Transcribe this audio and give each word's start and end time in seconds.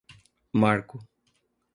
Marco 0.61 0.97